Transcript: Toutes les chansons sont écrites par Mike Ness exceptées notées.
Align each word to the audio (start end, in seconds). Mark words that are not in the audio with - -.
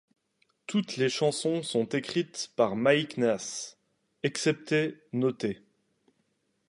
Toutes 0.65 0.97
les 0.97 1.09
chansons 1.09 1.61
sont 1.61 1.85
écrites 1.89 2.53
par 2.55 2.75
Mike 2.75 3.17
Ness 3.17 3.77
exceptées 4.23 4.97
notées. 5.13 5.61